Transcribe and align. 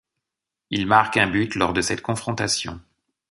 Il 0.71 0.87
marque 0.87 1.17
un 1.17 1.27
but 1.27 1.53
lors 1.53 1.73
de 1.73 1.81
cette 1.83 2.01
confrontation. 2.01 2.81